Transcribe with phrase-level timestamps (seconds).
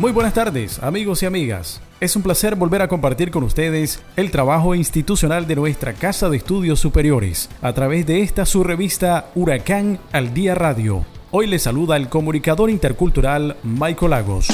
[0.00, 1.82] Muy buenas tardes, amigos y amigas.
[2.00, 6.38] Es un placer volver a compartir con ustedes el trabajo institucional de nuestra Casa de
[6.38, 11.04] Estudios Superiores a través de esta su revista Huracán al Día Radio.
[11.30, 14.48] Hoy les saluda el comunicador intercultural Michael Lagos.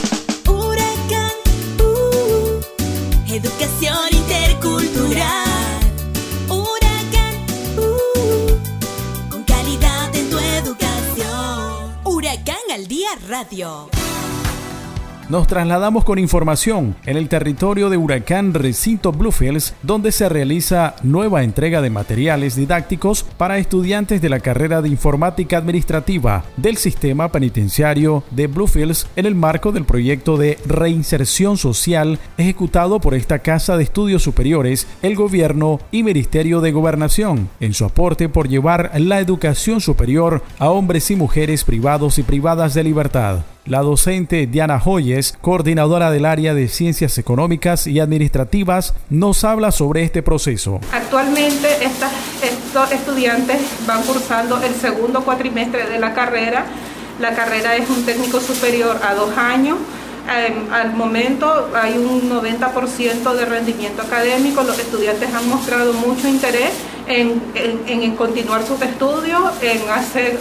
[0.48, 1.30] Huracán,
[1.78, 5.46] uh, educación intercultural.
[13.28, 14.05] Radio.
[15.28, 21.42] Nos trasladamos con información en el territorio de Huracán Recinto Bluefields, donde se realiza nueva
[21.42, 28.22] entrega de materiales didácticos para estudiantes de la carrera de informática administrativa del sistema penitenciario
[28.30, 33.82] de Bluefields en el marco del proyecto de reinserción social ejecutado por esta Casa de
[33.82, 39.80] Estudios Superiores, el Gobierno y Ministerio de Gobernación, en su aporte por llevar la educación
[39.80, 43.40] superior a hombres y mujeres privados y privadas de libertad.
[43.66, 50.04] La docente Diana Joyes, coordinadora del área de Ciencias Económicas y Administrativas, nos habla sobre
[50.04, 50.78] este proceso.
[50.92, 56.64] Actualmente estos estudiantes van cursando el segundo cuatrimestre de la carrera.
[57.18, 59.78] La carrera es un técnico superior a dos años.
[60.28, 64.62] Al momento hay un 90% de rendimiento académico.
[64.62, 66.70] Los estudiantes han mostrado mucho interés
[67.06, 70.38] en, en, continuar sus estudios, en hacer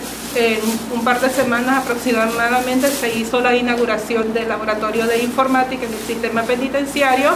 [0.94, 6.00] un par de semanas aproximadamente se hizo la inauguración del laboratorio de informática en el
[6.00, 7.31] sistema penitenciario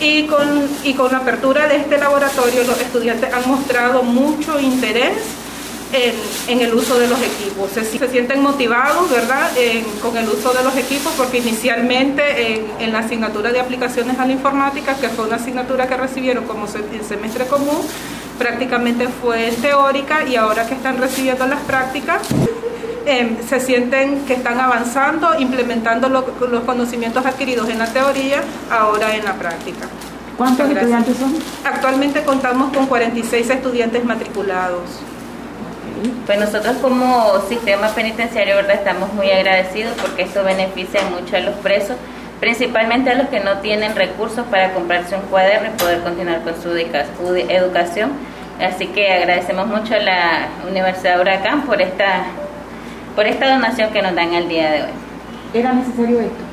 [0.00, 5.12] y con, y con la apertura de este laboratorio los estudiantes han mostrado mucho interés
[5.92, 6.14] en,
[6.48, 7.70] en el uso de los equipos.
[7.72, 12.66] Se, se sienten motivados, ¿verdad?, en, con el uso de los equipos porque inicialmente en,
[12.78, 16.66] en, la asignatura de aplicaciones a la informática, que fue una asignatura que recibieron como
[16.66, 17.80] se, el semestre común,
[18.38, 22.22] prácticamente fue teórica y ahora que están recibiendo las prácticas,
[23.06, 29.16] eh, se sienten que están avanzando, implementando lo, los conocimientos adquiridos en la teoría, ahora
[29.16, 29.88] en la práctica.
[30.36, 31.34] ¿Cuántos estudiantes son?
[31.64, 34.84] Actualmente contamos con 46 estudiantes matriculados.
[36.26, 38.76] Pues nosotros como sistema penitenciario ¿verdad?
[38.76, 41.96] estamos muy agradecidos porque esto beneficia mucho a los presos,
[42.38, 46.60] principalmente a los que no tienen recursos para comprarse un cuaderno y poder continuar con
[46.62, 48.12] su educación.
[48.60, 52.24] Así que agradecemos mucho a la Universidad Huracán por esta,
[53.14, 54.90] por esta donación que nos dan el día de hoy.
[55.52, 56.44] ¿Era necesario esto?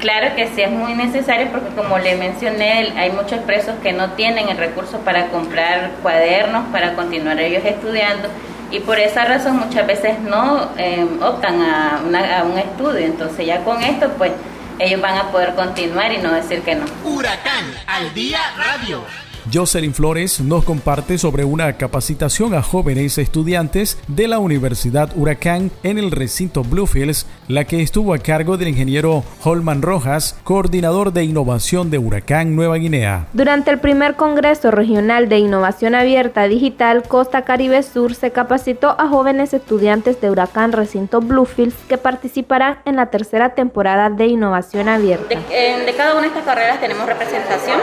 [0.00, 4.12] Claro que sí es muy necesario porque como le mencioné, hay muchos presos que no
[4.12, 8.28] tienen el recurso para comprar cuadernos, para continuar ellos estudiando
[8.70, 12.98] y por esa razón muchas veces no eh, optan a, una, a un estudio.
[12.98, 14.32] Entonces ya con esto pues
[14.78, 16.86] ellos van a poder continuar y no decir que no.
[17.04, 19.04] Huracán al día radio.
[19.52, 25.98] Jocelyn Flores nos comparte sobre una capacitación a jóvenes estudiantes de la Universidad Huracán en
[25.98, 31.90] el recinto Bluefields, la que estuvo a cargo del ingeniero Holman Rojas, coordinador de innovación
[31.90, 33.26] de Huracán Nueva Guinea.
[33.32, 39.08] Durante el primer Congreso Regional de Innovación Abierta Digital Costa Caribe Sur se capacitó a
[39.08, 45.26] jóvenes estudiantes de Huracán Recinto Bluefields que participarán en la tercera temporada de Innovación Abierta.
[45.28, 47.80] De, de cada una de estas carreras tenemos representación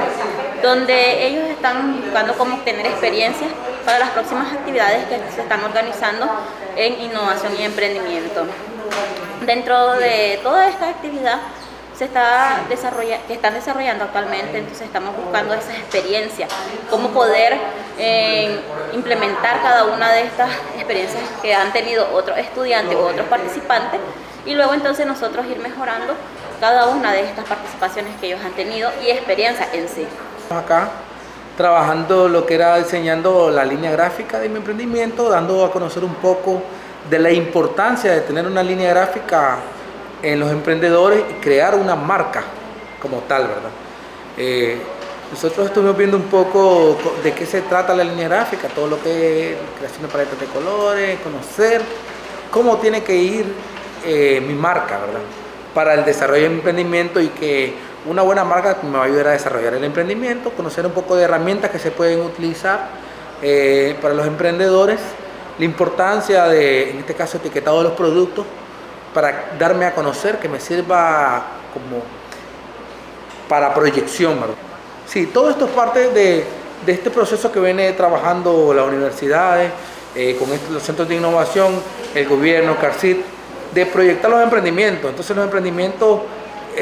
[0.62, 3.50] donde ellos están buscando cómo obtener experiencias
[3.86, 6.28] para las próximas actividades que se están organizando
[6.76, 8.46] en innovación y emprendimiento.
[9.46, 11.40] Dentro de toda esta actividad
[11.98, 12.62] se está
[13.28, 16.50] que están desarrollando actualmente, entonces estamos buscando esas experiencias,
[16.92, 17.58] cómo poder
[17.98, 18.60] eh,
[18.94, 24.00] implementar cada una de estas experiencias que han tenido otros estudiantes o otros participantes
[24.46, 26.14] y luego entonces nosotros ir mejorando
[26.60, 30.06] cada una de estas participaciones que ellos han tenido y experiencia en sí.
[30.50, 30.90] Acá
[31.58, 36.14] trabajando lo que era diseñando la línea gráfica de mi emprendimiento, dando a conocer un
[36.16, 36.62] poco
[37.10, 39.58] de la importancia de tener una línea gráfica
[40.22, 42.44] en los emprendedores y crear una marca
[43.02, 43.72] como tal, ¿verdad?
[44.38, 44.78] Eh,
[45.32, 49.52] nosotros estuvimos viendo un poco de qué se trata la línea gráfica, todo lo que
[49.52, 51.82] es creación de paletas de colores, conocer
[52.52, 53.46] cómo tiene que ir
[54.06, 55.22] eh, mi marca, ¿verdad?
[55.74, 57.74] Para el desarrollo de mi emprendimiento y que
[58.08, 61.24] una buena marca me va a ayudar a desarrollar el emprendimiento, conocer un poco de
[61.24, 62.90] herramientas que se pueden utilizar
[63.42, 65.00] eh, para los emprendedores,
[65.60, 68.46] la importancia de, en este caso, etiquetado de los productos
[69.14, 71.44] para darme a conocer, que me sirva
[71.74, 72.04] como
[73.50, 74.38] para proyección.
[75.06, 76.46] Sí, todo esto es parte de,
[76.86, 79.72] de este proceso que viene trabajando las universidades,
[80.16, 81.80] eh, con los centros de innovación,
[82.16, 83.18] el gobierno, CARCIT,
[83.74, 85.10] de proyectar los emprendimientos.
[85.10, 86.22] Entonces los emprendimientos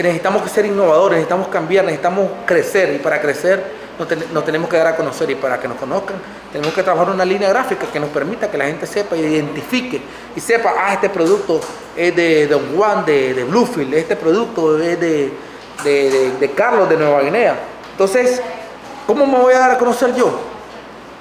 [0.03, 3.85] necesitamos ser innovadores, necesitamos cambiar, necesitamos crecer y para crecer
[4.33, 6.17] nos, tenemos que dar a conocer y para que nos conozcan
[6.51, 10.01] tenemos que trabajar una línea gráfica que nos permita que la gente sepa y identifique
[10.35, 11.61] y sepa, ah, este producto
[11.95, 15.31] es de Don Juan de, de Bluefield, este producto es de,
[15.83, 17.57] de, de Carlos de Nueva Guinea.
[17.91, 18.41] Entonces,
[19.07, 20.37] ¿cómo me voy a dar a conocer yo?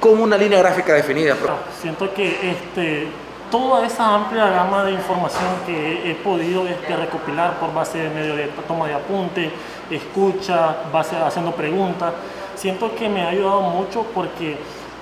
[0.00, 1.36] Con una línea gráfica definida.
[1.80, 3.08] Siento que este,
[3.54, 8.34] toda esa amplia gama de información que he podido este, recopilar por base de medio
[8.34, 9.48] de toma de apunte,
[9.88, 12.12] escucha, base haciendo preguntas,
[12.56, 14.58] siento que me ha ayudado mucho porque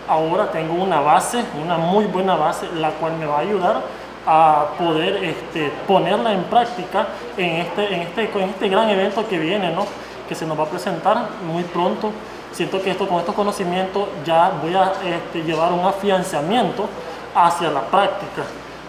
[0.06, 3.80] ahora tengo una base, una muy buena base, la cual me va a ayudar
[4.26, 7.06] a poder este, ponerla en práctica
[7.38, 9.86] en este, en, este, en este gran evento que viene, ¿no?
[10.28, 12.10] que se nos va a presentar muy pronto.
[12.52, 16.86] Siento que esto, con estos conocimientos ya voy a este, llevar un afianzamiento
[17.34, 18.42] hacia la práctica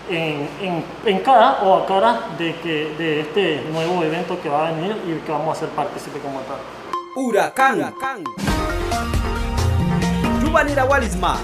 [0.09, 4.67] en, en, en, cara o a cara de, que, de este nuevo evento que va
[4.67, 6.57] a venir y que vamos a ser partícipe como tal.
[7.15, 7.77] Huracán.
[7.77, 8.23] Huracán.
[10.89, 11.39] Walismar.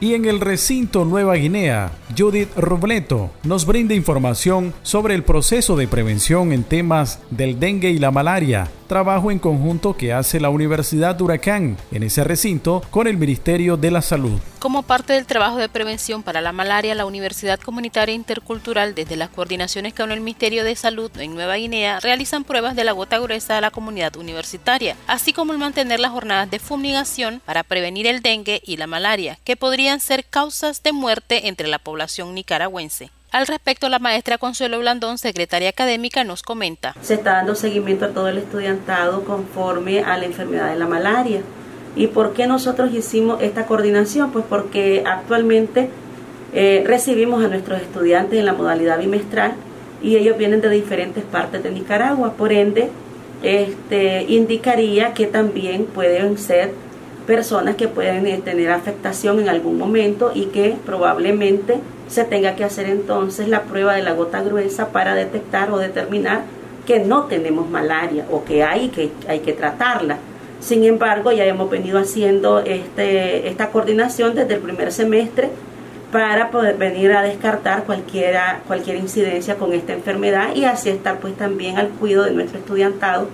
[0.00, 5.86] Y en el recinto Nueva Guinea, Judith Robleto nos brinda información sobre el proceso de
[5.86, 11.14] prevención en temas del dengue y la malaria, trabajo en conjunto que hace la Universidad
[11.14, 14.40] de Huracán en ese recinto con el Ministerio de la Salud.
[14.58, 19.28] Como parte del trabajo de prevención para la malaria, la Universidad Comunitaria Intercultural, desde las
[19.28, 23.58] coordinaciones con el Ministerio de Salud en Nueva Guinea, realizan pruebas de la gota gruesa
[23.58, 28.22] a la comunidad universitaria, así como el mantener las jornadas de fumigación para prevenir el
[28.22, 33.12] dengue y la malaria, que podrían ser causas de muerte entre la población nicaragüense.
[33.32, 36.96] Al respecto, la maestra Consuelo Blandón, secretaria académica, nos comenta.
[37.00, 41.42] Se está dando seguimiento a todo el estudiantado conforme a la enfermedad de la malaria.
[41.94, 44.32] ¿Y por qué nosotros hicimos esta coordinación?
[44.32, 45.90] Pues porque actualmente
[46.52, 49.52] eh, recibimos a nuestros estudiantes en la modalidad bimestral
[50.02, 52.32] y ellos vienen de diferentes partes de Nicaragua.
[52.32, 52.90] Por ende,
[53.44, 56.72] este, indicaría que también pueden ser
[57.28, 61.78] personas que pueden eh, tener afectación en algún momento y que probablemente
[62.10, 66.42] se tenga que hacer entonces la prueba de la gota gruesa para detectar o determinar
[66.84, 70.18] que no tenemos malaria o que hay que, hay que tratarla.
[70.58, 75.50] Sin embargo, ya hemos venido haciendo este, esta coordinación desde el primer semestre
[76.10, 81.36] para poder venir a descartar cualquiera, cualquier incidencia con esta enfermedad y así estar pues
[81.36, 83.28] también al cuidado de nuestro estudiantado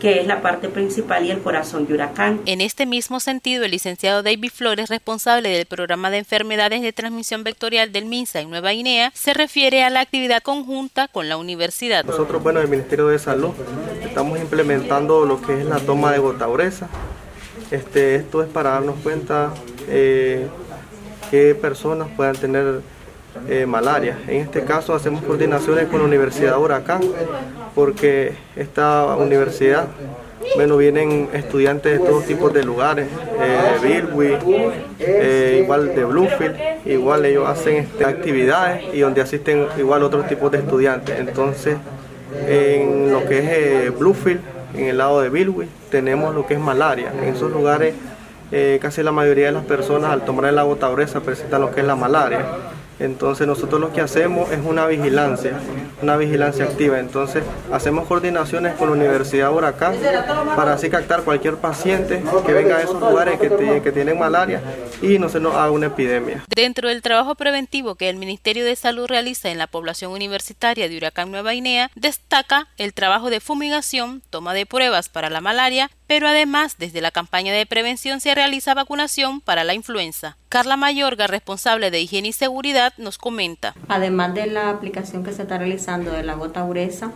[0.00, 2.40] que es la parte principal y el corazón de Huracán.
[2.46, 7.44] En este mismo sentido, el licenciado David Flores, responsable del programa de enfermedades de transmisión
[7.44, 12.04] vectorial del MINSA en Nueva Guinea, se refiere a la actividad conjunta con la universidad.
[12.04, 13.50] Nosotros, bueno, el Ministerio de Salud,
[14.02, 16.88] estamos implementando lo que es la toma de gotauresa.
[17.70, 19.52] Este, esto es para darnos cuenta
[19.88, 20.48] eh,
[21.30, 22.80] qué personas puedan tener
[23.48, 24.18] eh, malaria.
[24.28, 27.00] En este caso hacemos coordinaciones con la Universidad Huracán
[27.74, 29.86] porque esta universidad,
[30.56, 33.08] bueno, vienen estudiantes de todos tipos de lugares,
[33.40, 34.36] eh, de Bilwi,
[34.98, 40.50] eh, igual de Bluefield, igual ellos hacen este, actividades y donde asisten igual otros tipos
[40.50, 41.18] de estudiantes.
[41.18, 41.76] Entonces,
[42.46, 44.40] en lo que es eh, Bluefield,
[44.74, 47.12] en el lado de Bilwi, tenemos lo que es malaria.
[47.16, 47.94] En esos lugares,
[48.80, 51.86] casi la mayoría de las personas al tomar el agua tauresa presentan lo que es
[51.86, 52.44] la malaria.
[53.00, 55.58] Entonces nosotros lo que hacemos es una vigilancia,
[56.02, 57.00] una vigilancia activa.
[57.00, 57.42] Entonces
[57.72, 59.94] hacemos coordinaciones con la Universidad Huracán
[60.54, 64.62] para así captar cualquier paciente que venga a esos lugares que, que tienen malaria
[65.00, 66.44] y no se nos haga una epidemia.
[66.54, 70.96] Dentro del trabajo preventivo que el Ministerio de Salud realiza en la población universitaria de
[70.96, 76.26] Huracán Nueva Guinea, destaca el trabajo de fumigación, toma de pruebas para la malaria, pero
[76.26, 80.36] además desde la campaña de prevención se realiza vacunación para la influenza.
[80.48, 83.76] Carla Mayorga, responsable de higiene y seguridad, nos comenta.
[83.86, 87.12] Además de la aplicación que se está realizando de la gota gruesa,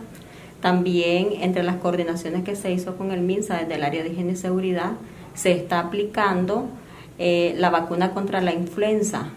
[0.61, 4.31] también entre las coordinaciones que se hizo con el MINSA desde el área de higiene
[4.31, 4.93] y seguridad,
[5.33, 6.69] se está aplicando
[7.19, 9.27] eh, la vacuna contra la influenza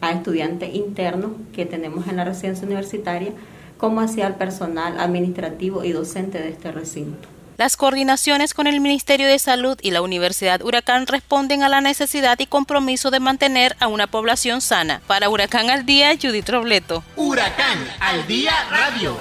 [0.00, 3.32] a estudiantes internos que tenemos en la residencia universitaria,
[3.76, 7.28] como hacia el personal administrativo y docente de este recinto.
[7.62, 12.36] Las coordinaciones con el Ministerio de Salud y la Universidad Huracán responden a la necesidad
[12.40, 15.00] y compromiso de mantener a una población sana.
[15.06, 17.04] Para Huracán al Día, Judith Robleto.
[17.14, 19.16] Huracán al Día Radio.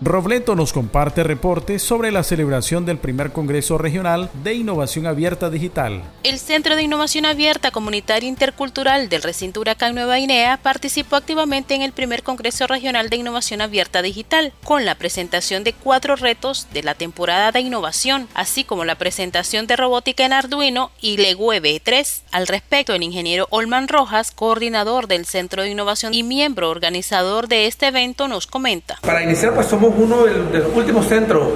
[0.00, 6.02] Robleto nos comparte reportes sobre la celebración del primer Congreso Regional de Innovación Abierta Digital.
[6.22, 11.82] El Centro de Innovación Abierta Comunitaria Intercultural del recinto Huracán Nueva Guinea participó activamente en
[11.82, 16.84] el primer Congreso Regional de Innovación Abierta Digital, con la presentación de cuatro retos de
[16.84, 22.22] la temporada de innovación, así como la presentación de robótica en Arduino y Lego EV3.
[22.30, 27.66] Al respecto, el ingeniero Olman Rojas, coordinador del Centro de Innovación y miembro organizador de
[27.66, 29.00] este evento, nos comenta.
[29.02, 31.48] Para iniciar, pues somos somos uno del, de los últimos centros,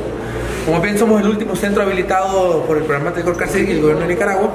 [0.64, 4.06] como bien somos el último centro habilitado por el programa de Cárcel y el gobierno
[4.06, 4.50] de Nicaragua,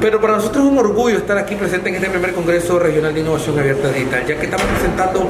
[0.00, 3.20] pero para nosotros es un orgullo estar aquí presente en este primer Congreso Regional de
[3.20, 5.28] Innovación Abierta Digital, ya que estamos presentando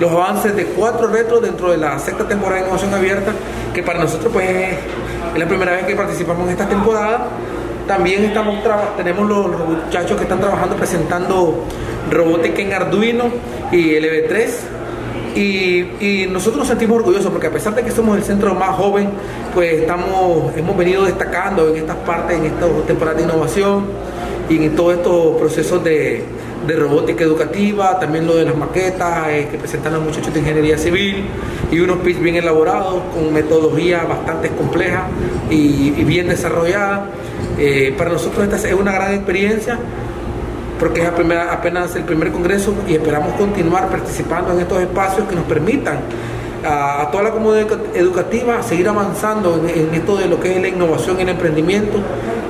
[0.00, 3.32] los avances de cuatro retos dentro de la sexta temporada de Innovación Abierta,
[3.74, 7.28] que para nosotros pues es la primera vez que participamos en esta temporada.
[7.86, 8.62] También estamos
[8.96, 11.64] tenemos los, los muchachos que están trabajando presentando
[12.10, 13.24] robótica en Arduino
[13.70, 14.79] y LV3
[15.34, 19.10] y, nosotros nos sentimos orgullosos porque a pesar de que somos el centro más joven,
[19.54, 23.86] pues estamos, hemos venido destacando en estas partes, en estas temporadas de innovación
[24.48, 26.24] y en todos estos procesos de,
[26.66, 30.76] de robótica educativa, también lo de las maquetas eh, que presentan los muchachos de ingeniería
[30.76, 31.24] civil
[31.70, 35.06] y unos pitch bien elaborados con metodología bastante compleja
[35.50, 37.06] y, bien desarrollada.
[37.58, 39.78] Eh, para nosotros esta es una gran experiencia
[40.80, 45.44] porque es apenas el primer congreso y esperamos continuar participando en estos espacios que nos
[45.44, 45.98] permitan
[46.64, 51.18] a, toda la comunidad educativa seguir avanzando en, esto de lo que es la innovación
[51.18, 51.98] y el emprendimiento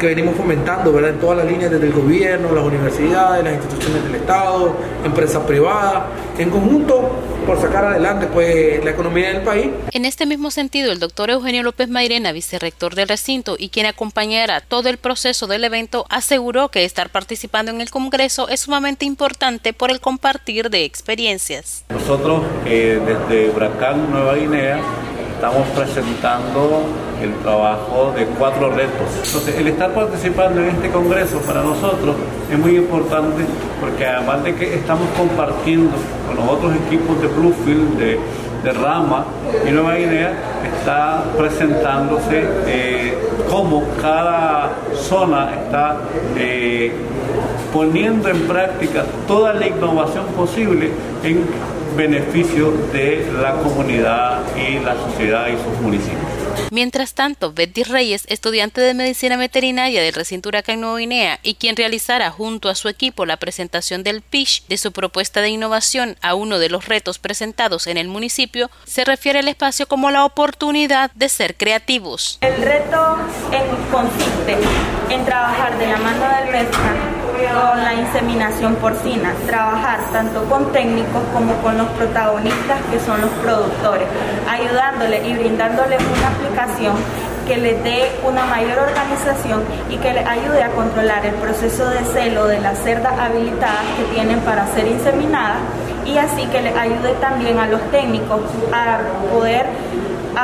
[0.01, 1.11] que venimos fomentando ¿verdad?
[1.11, 6.05] en todas las líneas desde el gobierno, las universidades, las instituciones del Estado, empresas privadas,
[6.39, 7.11] en conjunto
[7.47, 9.69] por sacar adelante pues la economía del país.
[9.93, 14.61] En este mismo sentido, el doctor Eugenio López Mairena, vicerrector del recinto y quien acompañara
[14.61, 19.73] todo el proceso del evento, aseguró que estar participando en el Congreso es sumamente importante
[19.75, 21.85] por el compartir de experiencias.
[21.91, 24.81] Nosotros eh, desde Huracán Nueva Guinea
[25.35, 29.09] estamos presentando el trabajo de cuatro retos.
[29.25, 32.17] Entonces, el estar participando en este congreso para nosotros
[32.51, 33.45] es muy importante
[33.81, 35.93] porque además de que estamos compartiendo
[36.27, 38.19] con los otros equipos de Bluefield, de,
[38.63, 39.25] Rama
[39.67, 40.35] y Nueva Guinea,
[40.77, 43.19] está presentándose eh,
[43.51, 45.97] cómo cada zona está
[46.37, 46.93] eh,
[47.73, 50.91] poniendo en práctica toda la innovación posible
[51.25, 51.47] en
[51.97, 56.41] beneficio de la comunidad y la sociedad y sus municipios.
[56.71, 61.77] Mientras tanto, Betty Reyes, estudiante de medicina veterinaria del recinto Huracán Nueva Guinea y quien
[61.77, 66.35] realizara junto a su equipo la presentación del pitch de su propuesta de innovación a
[66.35, 71.11] uno de los retos presentados en el municipio, se refiere al espacio como la oportunidad
[71.13, 72.39] de ser creativos.
[72.41, 73.17] El reto
[73.91, 74.57] consiste
[75.09, 81.23] en trabajar de la mano del MESCA con la inseminación porcina, trabajar tanto con técnicos
[81.33, 84.07] como con los protagonistas que son los productores,
[84.49, 86.97] ayudándoles y brindándoles una aplicación
[87.47, 92.05] que les dé una mayor organización y que les ayude a controlar el proceso de
[92.05, 95.59] celo de las cerdas habilitadas que tienen para ser inseminadas
[96.07, 98.41] y así que les ayude también a los técnicos
[98.73, 99.01] a
[99.33, 99.67] poder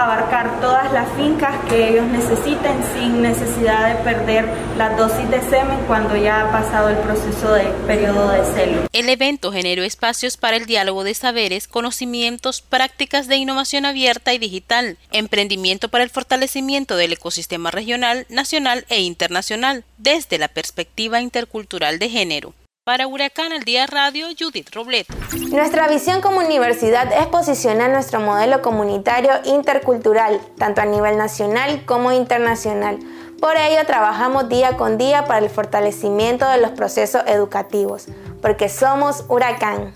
[0.05, 5.79] abarcar todas las fincas que ellos necesiten sin necesidad de perder la dosis de semen
[5.87, 8.89] cuando ya ha pasado el proceso de periodo de celo.
[8.93, 14.39] El evento generó espacios para el diálogo de saberes, conocimientos, prácticas de innovación abierta y
[14.39, 21.99] digital, emprendimiento para el fortalecimiento del ecosistema regional, nacional e internacional, desde la perspectiva intercultural
[21.99, 22.55] de género.
[22.87, 25.13] Para Huracán al Día Radio, Judith Robleto.
[25.51, 32.13] Nuestra visión como universidad es posicionar nuestro modelo comunitario intercultural, tanto a nivel nacional como
[32.13, 33.01] internacional.
[33.41, 38.07] Por ello, trabajamos día con día para el fortalecimiento de los procesos educativos,
[38.41, 39.93] porque somos Huracán.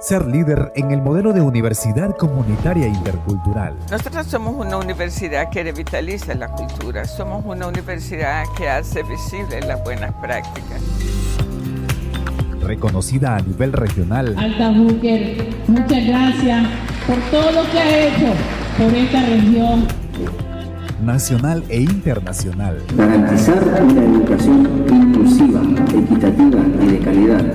[0.00, 3.76] Ser líder en el modelo de universidad comunitaria intercultural.
[3.90, 9.84] Nosotros somos una universidad que revitaliza la cultura, somos una universidad que hace visibles las
[9.84, 10.80] buenas prácticas
[12.68, 14.34] reconocida a nivel regional.
[14.38, 16.66] Alta Booker, muchas gracias
[17.06, 18.32] por todo lo que ha hecho
[18.76, 19.86] por esta región.
[21.02, 22.82] Nacional e internacional.
[22.94, 25.62] Garantizar una educación inclusiva,
[25.94, 27.54] equitativa y de calidad.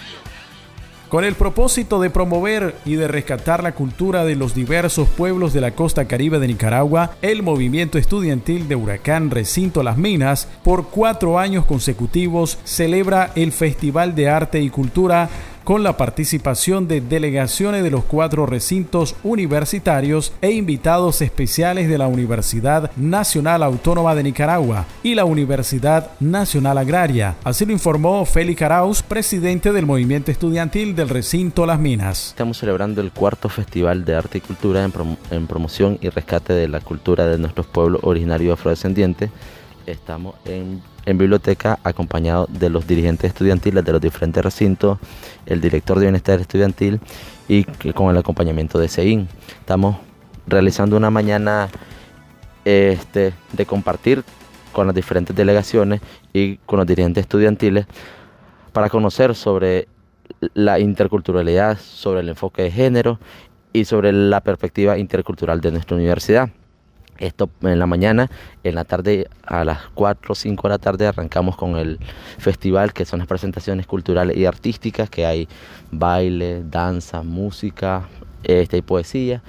[1.11, 5.59] Con el propósito de promover y de rescatar la cultura de los diversos pueblos de
[5.59, 11.37] la costa caribe de Nicaragua, el movimiento estudiantil de Huracán Recinto Las Minas, por cuatro
[11.37, 15.29] años consecutivos, celebra el Festival de Arte y Cultura
[15.63, 22.07] con la participación de delegaciones de los cuatro recintos universitarios e invitados especiales de la
[22.07, 27.35] Universidad Nacional Autónoma de Nicaragua y la Universidad Nacional Agraria.
[27.43, 32.29] Así lo informó Félix Arauz, presidente del movimiento estudiantil del recinto Las Minas.
[32.29, 34.93] Estamos celebrando el cuarto Festival de Arte y Cultura en,
[35.29, 39.29] en promoción y rescate de la cultura de nuestros pueblos originarios afrodescendientes.
[39.85, 44.99] Estamos en en biblioteca acompañado de los dirigentes estudiantiles de los diferentes recintos,
[45.45, 46.99] el director de bienestar estudiantil
[47.47, 49.27] y con el acompañamiento de SEIN.
[49.59, 49.97] Estamos
[50.47, 51.69] realizando una mañana
[52.65, 54.23] este, de compartir
[54.71, 56.01] con las diferentes delegaciones
[56.33, 57.85] y con los dirigentes estudiantiles
[58.71, 59.87] para conocer sobre
[60.53, 63.19] la interculturalidad, sobre el enfoque de género
[63.73, 66.49] y sobre la perspectiva intercultural de nuestra universidad.
[67.21, 68.31] Esto en la mañana,
[68.63, 71.99] en la tarde a las 4 o 5 de la tarde arrancamos con el
[72.39, 75.47] festival que son las presentaciones culturales y artísticas que hay
[75.91, 78.09] baile, danza, música,
[78.43, 79.43] este, y poesía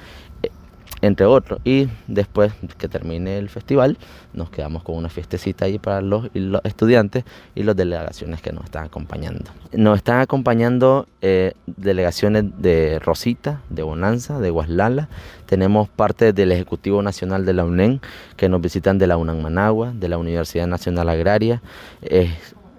[1.02, 1.60] entre otros.
[1.64, 3.98] Y después que termine el festival,
[4.32, 6.30] nos quedamos con una fiestecita ahí para los,
[6.64, 9.50] estudiantes y las delegaciones que nos están acompañando.
[9.72, 15.08] Nos están acompañando eh, delegaciones de Rosita, de Bonanza, de Guaslala.
[15.46, 18.00] Tenemos parte del Ejecutivo Nacional de la UNEN
[18.36, 21.60] que nos visitan de la UNAM Managua, de la Universidad Nacional Agraria.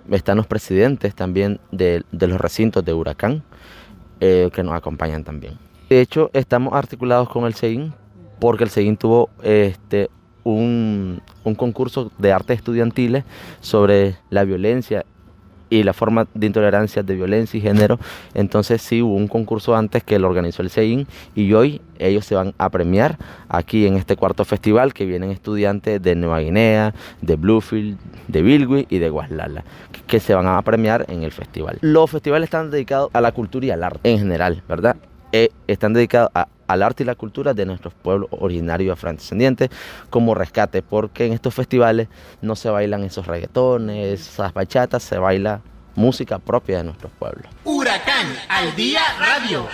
[0.09, 3.43] están los presidentes también de, los recintos de Huracán
[4.21, 5.57] eh, que nos acompañan también.
[5.89, 7.93] De hecho, estamos articulados con el CEIN
[8.39, 10.09] porque el SEGIN tuvo este,
[10.43, 11.21] un,
[11.57, 13.23] concurso de artes estudiantiles
[13.61, 15.05] sobre la violencia
[15.69, 17.99] y la forma de intolerancia de violencia y género.
[18.35, 22.35] Entonces sí hubo un concurso antes que lo organizó el CEIN y hoy ellos se
[22.35, 23.17] van a premiar
[23.49, 27.97] aquí en este cuarto festival que vienen estudiantes de Nueva Guinea, de Bluefield,
[28.27, 29.63] de Bilwi y de Guaslala
[30.05, 31.79] que se van a premiar en el festival.
[31.81, 34.95] Los festivales están dedicados a la cultura y al arte en general, ¿verdad?
[35.31, 39.69] Eh, están dedicados a al arte y la cultura de nuestros pueblos originarios afrodescendientes
[40.09, 42.07] como rescate, porque en estos festivales
[42.41, 45.61] no se bailan esos reggaetones, esas bachatas, se baila
[45.95, 47.47] música propia de nuestros pueblos.
[47.63, 49.67] Huracán al día radio.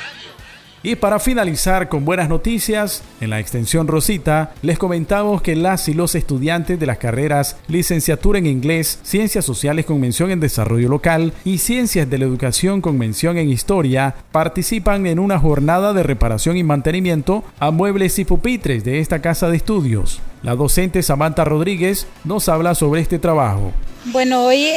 [0.82, 5.94] Y para finalizar con buenas noticias, en la extensión Rosita les comentamos que las y
[5.94, 11.34] los estudiantes de las carreras Licenciatura en Inglés, Ciencias Sociales con mención en Desarrollo Local
[11.44, 16.56] y Ciencias de la Educación con mención en Historia participan en una jornada de reparación
[16.56, 20.22] y mantenimiento a muebles y pupitres de esta casa de estudios.
[20.44, 23.74] La docente Samantha Rodríguez nos habla sobre este trabajo.
[24.06, 24.70] Bueno, hoy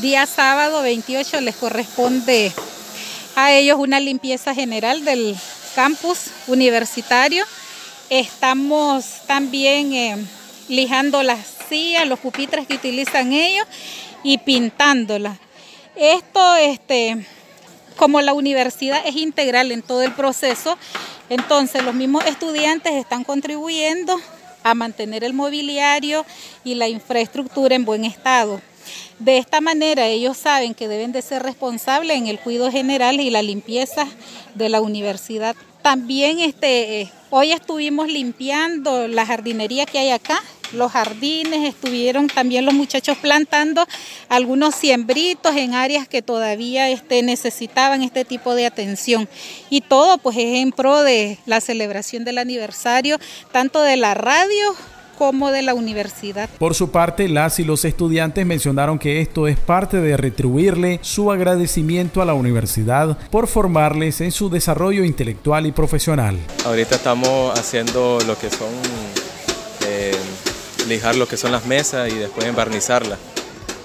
[0.00, 2.52] día sábado 28 les corresponde
[3.34, 5.36] a ellos una limpieza general del
[5.74, 7.44] campus universitario.
[8.10, 10.16] Estamos también eh,
[10.68, 13.66] lijando las sillas, los pupitres que utilizan ellos
[14.22, 15.38] y pintándolas.
[15.96, 17.26] Esto, este,
[17.96, 20.76] como la universidad es integral en todo el proceso,
[21.28, 24.18] entonces los mismos estudiantes están contribuyendo
[24.62, 26.24] a mantener el mobiliario
[26.64, 28.60] y la infraestructura en buen estado.
[29.18, 33.30] De esta manera ellos saben que deben de ser responsables en el cuidado general y
[33.30, 34.06] la limpieza
[34.54, 35.54] de la universidad.
[35.82, 40.40] También este, hoy estuvimos limpiando la jardinería que hay acá,
[40.72, 43.86] los jardines, estuvieron también los muchachos plantando
[44.28, 49.28] algunos siembritos en áreas que todavía este, necesitaban este tipo de atención.
[49.70, 53.18] Y todo pues es en pro de la celebración del aniversario,
[53.50, 54.76] tanto de la radio
[55.22, 56.50] como de la universidad.
[56.58, 61.30] Por su parte, las y los estudiantes mencionaron que esto es parte de retribuirle su
[61.30, 66.40] agradecimiento a la universidad por formarles en su desarrollo intelectual y profesional.
[66.64, 68.70] Ahorita estamos haciendo lo que son
[69.86, 70.10] eh,
[70.88, 73.20] lijar lo que son las mesas y después embarnizarlas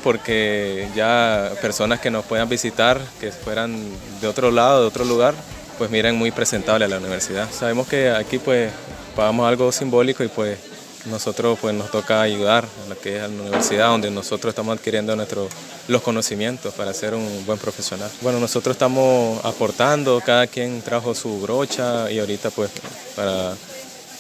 [0.04, 3.78] porque ya personas que nos puedan visitar, que fueran
[4.22, 5.36] de otro lado, de otro lugar,
[5.78, 7.48] pues miren muy presentable a la universidad.
[7.52, 8.72] Sabemos que aquí pues
[9.16, 10.77] pagamos algo simbólico y pues
[11.10, 15.16] nosotros pues nos toca ayudar a lo que es la universidad donde nosotros estamos adquiriendo
[15.16, 15.48] nuestro,
[15.88, 18.10] los conocimientos para ser un buen profesional.
[18.22, 22.72] Bueno, nosotros estamos aportando, cada quien trajo su brocha y ahorita pues
[23.16, 23.56] para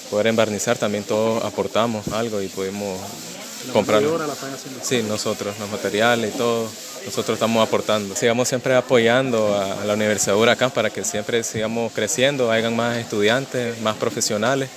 [0.10, 3.00] poder embarnizar también todos aportamos algo y podemos
[3.73, 4.02] comprar.
[4.82, 6.69] Sí, nosotros, los materiales y todo.
[7.06, 8.15] Nosotros estamos aportando.
[8.15, 12.76] Sigamos siempre apoyando a, a la Universidad de Huracán para que siempre sigamos creciendo, hayan
[12.76, 14.69] más estudiantes, más profesionales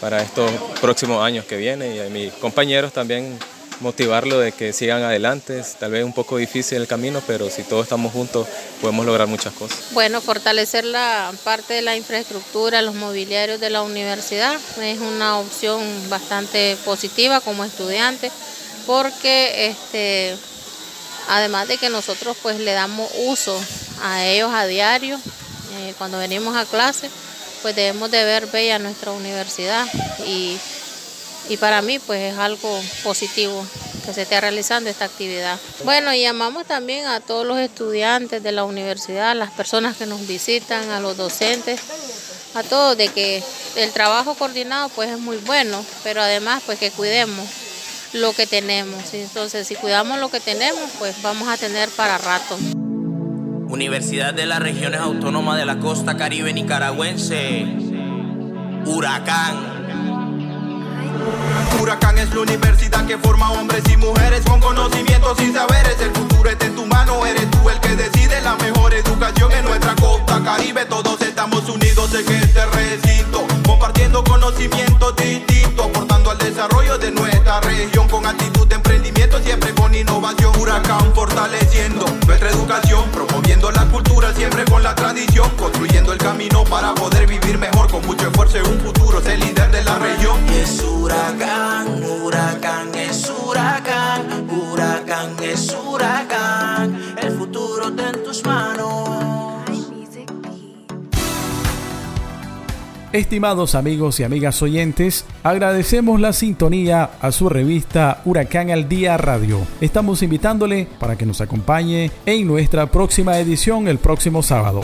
[0.00, 3.38] para estos próximos años que vienen y a mis compañeros también
[3.80, 5.60] motivarlo de que sigan adelante.
[5.60, 8.46] Es tal vez un poco difícil el camino, pero si todos estamos juntos
[8.80, 9.78] podemos lograr muchas cosas.
[9.92, 15.82] Bueno, fortalecer la parte de la infraestructura, los mobiliarios de la universidad es una opción
[16.08, 18.30] bastante positiva como estudiante
[18.86, 20.36] porque este,
[21.28, 23.60] además de que nosotros pues le damos uso
[24.02, 25.18] a ellos a diario,
[25.78, 27.10] eh, cuando venimos a clase,
[27.66, 29.88] pues debemos de ver bella nuestra universidad
[30.24, 30.56] y,
[31.48, 33.66] y para mí pues es algo positivo
[34.04, 35.58] que se esté realizando esta actividad.
[35.82, 40.28] Bueno, y llamamos también a todos los estudiantes de la universidad, las personas que nos
[40.28, 41.80] visitan, a los docentes,
[42.54, 43.42] a todos de que
[43.74, 47.48] el trabajo coordinado pues es muy bueno, pero además pues que cuidemos
[48.12, 49.12] lo que tenemos.
[49.12, 52.56] Entonces, si cuidamos lo que tenemos, pues vamos a tener para rato.
[53.68, 57.66] Universidad de las Regiones Autónomas de la Costa Caribe Nicaragüense.
[58.86, 59.56] Huracán.
[61.80, 66.00] Huracán es la universidad que forma hombres y mujeres con conocimientos y saberes.
[66.00, 69.64] El futuro está en tu mano, eres tú el que decide la mejor educación en
[69.64, 70.84] nuestra costa caribe.
[70.84, 78.08] Todos estamos unidos en este recinto, compartiendo conocimientos distintos, aportando al desarrollo de nuestra región
[78.08, 80.56] con actitud de emprendimiento, siempre con innovación.
[80.56, 83.04] Huracán fortaleciendo nuestra educación,
[83.56, 88.04] promoviendo la cultura, siempre con la tradición, construyendo el camino para poder vivir mejor con
[88.06, 90.44] mucho esfuerzo en un futuro, ser líder de la región.
[90.48, 98.85] Es huracán, huracán es huracán, huracán es huracán, el futuro está en tus manos.
[103.16, 109.60] Estimados amigos y amigas oyentes, agradecemos la sintonía a su revista Huracán al Día Radio.
[109.80, 114.82] Estamos invitándole para que nos acompañe en nuestra próxima edición el próximo sábado.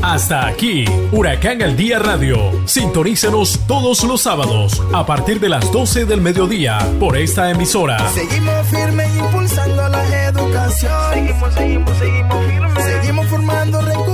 [0.00, 2.38] Hasta aquí, Huracán al Día Radio.
[2.64, 8.08] Sintonícenos todos los sábados a partir de las 12 del mediodía por esta emisora.
[8.08, 10.92] Seguimos firmes impulsando la educación.
[11.12, 12.84] Seguimos, seguimos, seguimos firmes.
[12.84, 14.11] Seguimos formando recursos.